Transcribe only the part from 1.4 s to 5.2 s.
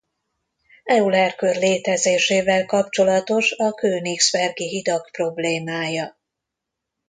létezésével kapcsolatos a königsbergi hidak